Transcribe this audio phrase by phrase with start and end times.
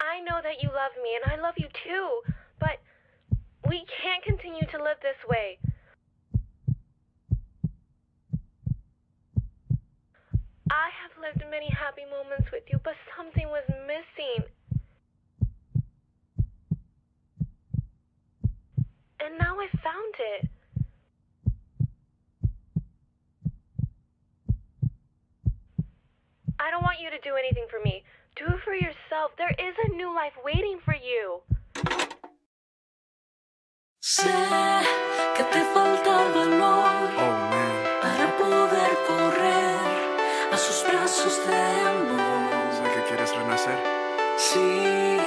[0.00, 2.08] I know that you love me and I love you too,
[2.58, 2.80] but
[3.68, 5.58] we can't continue to live this way.
[10.70, 14.46] I have lived many happy moments with you, but something was missing.
[19.30, 20.48] And now I found it.
[26.58, 28.02] I don't want you to do anything for me.
[28.36, 29.32] Do it for yourself.
[29.38, 31.40] There is a new life waiting for you.
[34.02, 34.32] Sé
[35.36, 39.78] que te falta valor Oh man, para poder correr
[40.52, 41.56] a sus brazos de
[41.92, 42.72] amor.
[42.76, 43.78] sé que quieres renacer,
[44.36, 45.19] Sí,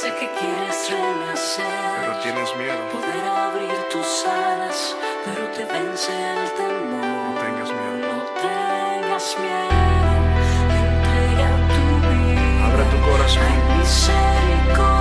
[0.00, 1.66] sé que quieres renacer,
[2.00, 2.78] pero tienes miedo.
[2.92, 7.38] poder abrir tus alas, pero te vence el No temor.
[7.44, 7.96] tengas miedo.
[8.12, 10.12] No tengas miedo,
[10.82, 12.66] entrega tu vida.
[12.66, 13.42] Abre tu corazón.
[13.42, 14.97] Hay misericordia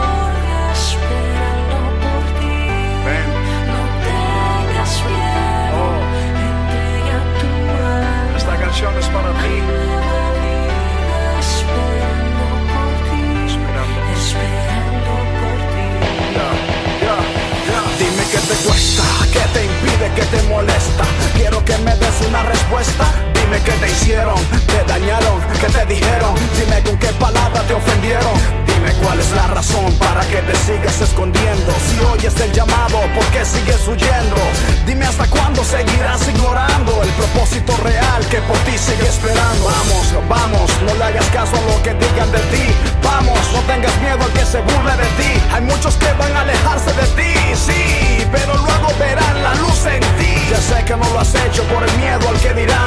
[19.31, 21.03] qué te impide, qué te molesta.
[21.35, 23.05] Quiero que me des una respuesta.
[23.33, 26.35] Dime qué te hicieron, te dañaron, qué te dijeron.
[26.57, 28.56] Dime con qué palabra te ofendieron.
[28.87, 31.73] Dime cuál es la razón para que te sigas escondiendo.
[31.89, 34.37] Si oyes el llamado, ¿por qué sigues huyendo?
[34.85, 39.65] Dime hasta cuándo seguirás ignorando el propósito real que por ti sigue esperando.
[39.65, 42.73] Vamos, vamos, no le hagas caso a lo que digan de ti.
[43.03, 45.31] Vamos, no tengas miedo al que se burle de ti.
[45.53, 49.99] Hay muchos que van a alejarse de ti, sí, pero luego verán la luz en
[50.15, 50.31] ti.
[50.49, 52.86] Ya sé que no lo has hecho por el miedo al que dirán,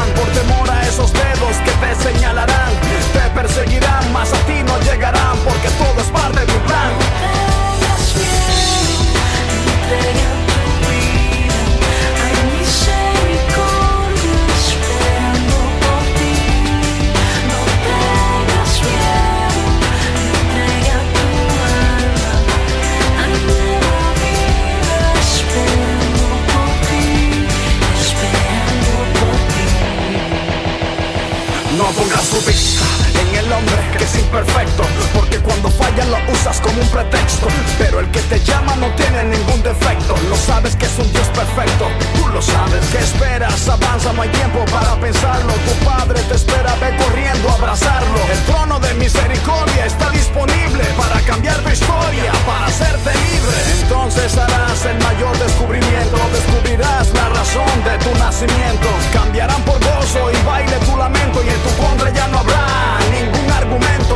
[31.76, 32.84] No pongas tu vista
[33.20, 34.82] en el hombre que es imperfecto,
[35.14, 37.46] porque cuando falla lo usas como un pretexto.
[37.78, 40.16] Pero el que te llama no tiene ningún defecto.
[40.28, 41.86] Lo sabes que es un Dios perfecto,
[42.16, 42.84] tú lo sabes.
[42.90, 43.68] ¿Qué esperas?
[43.68, 45.52] Avanza, no hay tiempo para pensarlo.
[45.52, 48.18] Tu padre te espera, ve corriendo a abrazarlo.
[48.32, 53.56] El trono de misericordia está disponible para cambiar tu historia, para hacerte libre.
[53.82, 58.88] Entonces harás el mayor descubrimiento, descubrirás la razón de tu nacimiento.
[59.12, 63.50] Cambiarán por gozo y baile tu lamento y en tu contra ya no habrá ningún
[63.50, 64.14] argumento.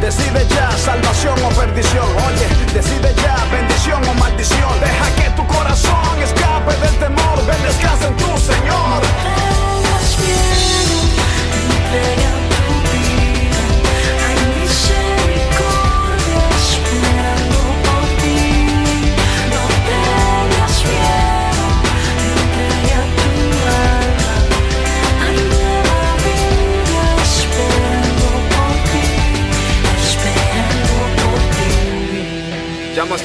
[0.00, 1.35] Decide ya salvación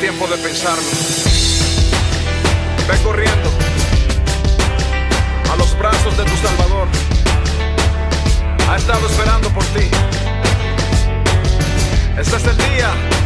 [0.02, 0.82] tiempo de pensarlo.
[2.88, 3.52] Ve corriendo
[5.52, 6.88] a los brazos de tu Salvador.
[8.68, 9.88] Ha estado esperando por ti.
[12.18, 13.21] Este es el día.